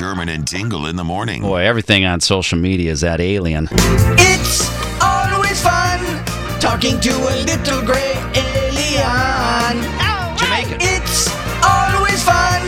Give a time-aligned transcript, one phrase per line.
[0.00, 1.42] Sherman and Tingle in the morning.
[1.42, 3.68] Boy, everything on social media is that alien.
[4.16, 4.66] It's
[5.02, 6.00] always fun
[6.58, 9.76] talking to a little gray alien.
[10.38, 10.78] Jamaican.
[10.80, 11.28] It's
[11.62, 12.62] always fun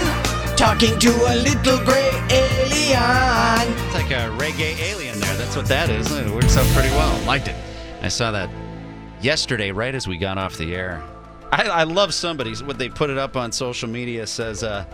[0.59, 3.73] talking to a little gray alien.
[3.87, 5.35] It's like a reggae alien there.
[5.37, 6.13] That's what that is.
[6.13, 7.19] It works out pretty well.
[7.25, 7.57] Liked it.
[8.03, 8.51] I saw that
[9.23, 11.03] yesterday, right as we got off the air.
[11.51, 14.85] I, I love somebody's what they put it up on social media says uh,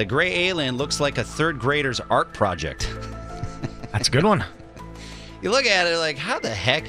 [0.00, 2.90] the gray alien looks like a third grader's art project.
[3.92, 4.42] That's a good one.
[5.42, 6.84] You look at it like, how the heck?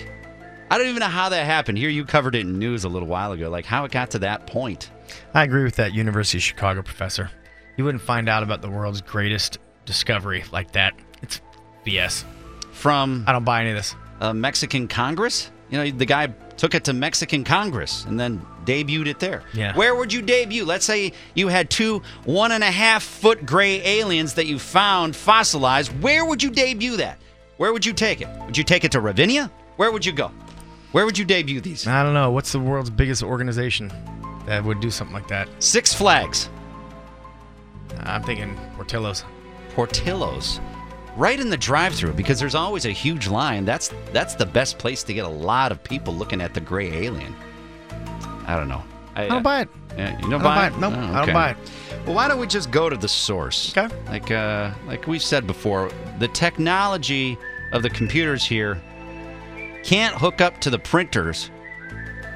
[0.70, 1.78] I don't even know how that happened.
[1.78, 4.20] Here, you covered it in news a little while ago, like how it got to
[4.20, 4.92] that point.
[5.34, 7.30] I agree with that University of Chicago professor.
[7.76, 10.94] You wouldn't find out about the world's greatest discovery like that.
[11.22, 11.42] It's
[11.86, 12.24] BS.
[12.72, 13.94] From I don't buy any of this.
[14.22, 15.52] uh, Mexican Congress.
[15.70, 19.44] You know, the guy took it to Mexican Congress and then debuted it there.
[19.54, 19.76] Yeah.
[19.76, 20.66] Where would you debut?
[20.66, 25.16] Let's say you had two one and a half foot gray aliens that you found
[25.16, 25.92] fossilized.
[26.02, 27.18] Where would you debut that?
[27.58, 28.28] Where would you take it?
[28.46, 29.52] Would you take it to Ravinia?
[29.78, 30.32] Where would you go?
[30.92, 31.88] Where would you debut these?
[31.88, 32.32] I don't know.
[32.32, 33.92] What's the world's biggest organization
[34.46, 35.48] that would do something like that?
[35.60, 36.50] Six Flags,
[38.00, 39.24] I'm thinking Portillo's.
[39.70, 40.60] Portillo's,
[41.16, 43.64] right in the drive-through because there's always a huge line.
[43.64, 47.06] That's that's the best place to get a lot of people looking at the gray
[47.06, 47.34] alien.
[48.52, 48.84] I don't know.
[49.16, 49.70] I don't buy it.
[49.98, 50.74] Yeah, you I don't don't buy, buy it?
[50.74, 50.80] it.
[50.80, 51.58] Nope, Oh, I don't buy it.
[52.06, 53.76] Well, why don't we just go to the source?
[53.78, 53.94] Okay.
[54.08, 57.38] Like uh, like we've said before, the technology
[57.74, 58.82] of the computers here
[59.84, 61.50] can't hook up to the printers.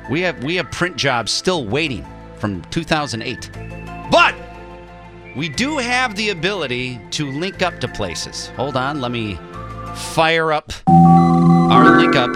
[0.10, 2.06] We have we have print jobs still waiting
[2.38, 3.50] from 2008,
[4.12, 4.36] but
[5.36, 8.48] we do have the ability to link up to places.
[8.56, 9.38] Hold on, let me
[9.96, 12.30] fire up our link up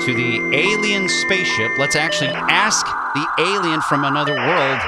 [0.00, 1.72] to the alien spaceship.
[1.78, 4.80] Let's actually ask the alien from another world.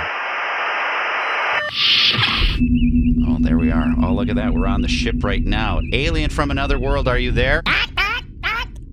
[3.28, 3.86] Oh, there we are.
[4.02, 4.52] Oh, look at that.
[4.52, 5.80] We're on the ship right now.
[5.92, 7.62] Alien from another world, are you there?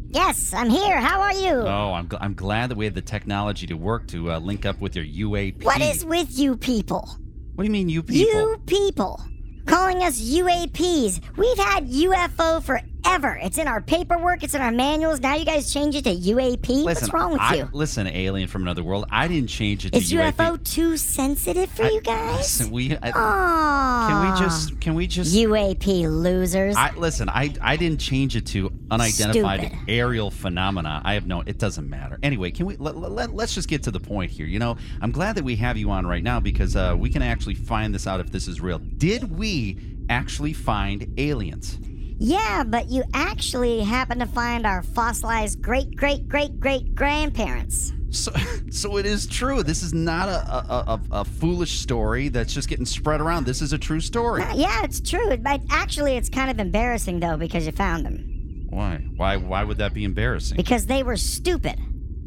[0.09, 0.99] Yes, I'm here.
[0.99, 1.51] How are you?
[1.51, 4.65] Oh, I'm, gl- I'm glad that we have the technology to work to uh, link
[4.65, 5.63] up with your UAP.
[5.63, 7.07] what is with you people?
[7.55, 8.31] What do you mean, you people?
[8.41, 9.21] You people.
[9.67, 11.19] Calling us UAPs.
[11.35, 12.63] We've had UFO
[13.07, 13.39] forever.
[13.41, 15.19] It's in our paperwork, it's in our manuals.
[15.19, 16.83] Now you guys change it to UAP?
[16.83, 17.69] What's wrong with I- you?
[17.73, 19.05] Listen, alien from another world.
[19.11, 20.33] I didn't change it to Is UAP.
[20.35, 22.37] UFO too sensitive for I- you guys?
[22.37, 24.07] Listen, we I, Aww.
[24.09, 26.75] can we just can we just UAP losers.
[26.75, 27.29] I listen.
[27.29, 29.77] I I didn't change it to unidentified Stupid.
[29.87, 31.01] aerial phenomena.
[31.03, 31.41] I have no.
[31.45, 32.19] It doesn't matter.
[32.23, 34.45] Anyway, can we let, let, let's just get to the point here.
[34.45, 37.21] You know, I'm glad that we have you on right now because uh, we can
[37.21, 38.79] actually find this out if this is real.
[38.79, 39.77] Did we
[40.09, 41.77] actually find aliens?
[42.19, 47.93] Yeah, but you actually happen to find our fossilized great great great great grandparents.
[48.09, 48.31] So,
[48.71, 49.63] so it is true.
[49.63, 53.45] This is not a, a, a, a foolish story that's just getting spread around.
[53.45, 54.41] This is a true story.
[54.41, 55.37] Uh, yeah, it's true.
[55.37, 58.67] But actually, it's kind of embarrassing though because you found them.
[58.69, 58.97] Why?
[59.15, 59.37] Why?
[59.37, 60.57] Why would that be embarrassing?
[60.57, 61.79] Because they were stupid.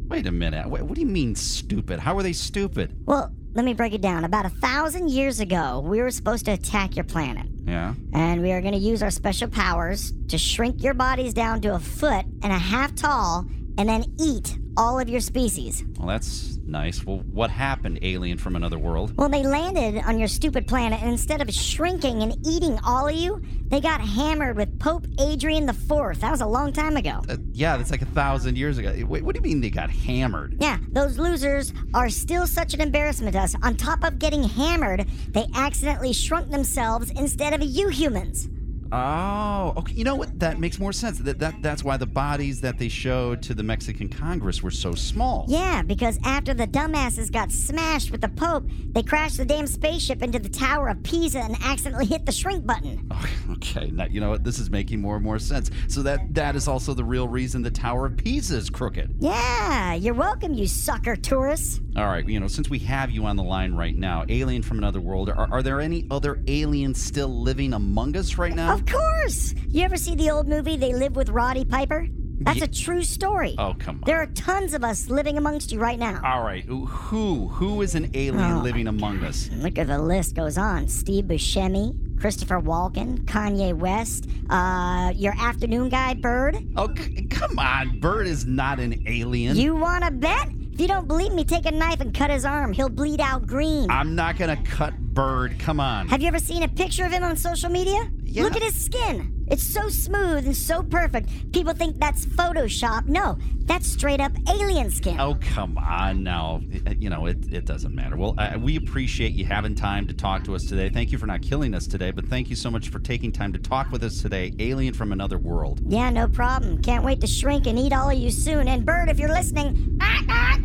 [0.07, 0.67] Wait a minute.
[0.67, 1.99] What, what do you mean stupid?
[1.99, 2.93] How are they stupid?
[3.05, 4.25] Well, let me break it down.
[4.25, 7.45] About a thousand years ago, we were supposed to attack your planet.
[7.65, 7.93] Yeah.
[8.13, 11.75] And we are going to use our special powers to shrink your bodies down to
[11.75, 13.45] a foot and a half tall
[13.77, 15.83] and then eat all of your species.
[15.97, 17.05] Well, that's nice.
[17.05, 19.13] Well, what happened, alien from another world?
[19.17, 23.15] Well, they landed on your stupid planet, and instead of shrinking and eating all of
[23.15, 26.19] you, they got hammered with Pope Adrian IV.
[26.19, 27.21] That was a long time ago.
[27.29, 28.93] Uh, yeah, that's like a thousand years ago.
[29.05, 30.57] Wait, what do you mean they got hammered?
[30.59, 33.55] Yeah, those losers are still such an embarrassment to us.
[33.63, 38.49] On top of getting hammered, they accidentally shrunk themselves instead of you humans.
[38.91, 39.93] Oh, okay.
[39.93, 40.37] You know what?
[40.39, 41.19] That makes more sense.
[41.19, 44.93] That, that that's why the bodies that they showed to the Mexican Congress were so
[44.93, 45.45] small.
[45.47, 50.21] Yeah, because after the dumbasses got smashed with the Pope, they crashed the damn spaceship
[50.21, 53.09] into the Tower of Pisa and accidentally hit the shrink button.
[53.51, 54.43] Okay, now you know what?
[54.43, 55.69] This is making more and more sense.
[55.87, 59.15] So that that is also the real reason the Tower of Pisa is crooked.
[59.19, 61.79] Yeah, you're welcome, you sucker tourists.
[61.95, 64.77] All right, you know, since we have you on the line right now, alien from
[64.77, 68.73] another world, are, are there any other aliens still living among us right now?
[68.73, 69.53] Of course!
[69.67, 72.07] You ever see the old movie They Live with Roddy Piper?
[72.43, 73.53] That's a true story.
[73.59, 74.03] Oh, come on.
[74.07, 76.19] There are tons of us living amongst you right now.
[76.25, 79.47] All right, who who who is an alien Oh, living among us?
[79.53, 80.87] Look at the list goes on.
[80.87, 86.57] Steve Buscemi, Christopher Walken, Kanye West, uh, your afternoon guy, Bird.
[86.77, 87.99] Oh, c- come on.
[87.99, 89.55] Bird is not an alien.
[89.55, 90.49] You want to bet?
[90.73, 92.73] If you don't believe me, take a knife and cut his arm.
[92.73, 93.91] He'll bleed out green.
[93.91, 95.59] I'm not going to cut Bird.
[95.59, 96.07] Come on.
[96.07, 98.09] Have you ever seen a picture of him on social media?
[98.31, 98.43] Yeah.
[98.43, 99.45] Look at his skin.
[99.49, 101.51] It's so smooth and so perfect.
[101.51, 103.07] People think that's Photoshop.
[103.07, 105.19] No, that's straight up alien skin.
[105.19, 106.61] Oh, come on now.
[106.97, 108.15] You know, it, it doesn't matter.
[108.15, 110.87] Well, uh, we appreciate you having time to talk to us today.
[110.87, 113.51] Thank you for not killing us today, but thank you so much for taking time
[113.51, 114.53] to talk with us today.
[114.59, 115.81] Alien from another world.
[115.85, 116.81] Yeah, no problem.
[116.81, 118.69] Can't wait to shrink and eat all of you soon.
[118.69, 120.57] And Bird, if you're listening, I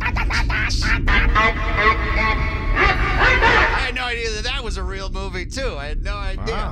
[3.81, 5.75] had no idea that that was a real movie, too.
[5.77, 6.71] I had no idea.